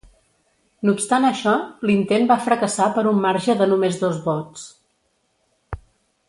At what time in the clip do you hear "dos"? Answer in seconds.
4.07-4.19